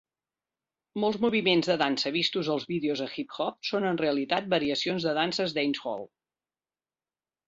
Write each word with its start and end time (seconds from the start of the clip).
Molts 1.01 1.17
moviments 1.25 1.67
de 1.71 1.73
dansa 1.81 2.11
vistos 2.15 2.49
als 2.53 2.65
vídeos 2.71 3.03
de 3.03 3.07
hip 3.15 3.35
hop 3.43 3.59
són 3.71 3.85
en 3.89 3.99
realitat 4.03 4.47
variacions 4.55 5.05
de 5.11 5.13
danses 5.19 5.55
dancehall. 5.59 6.03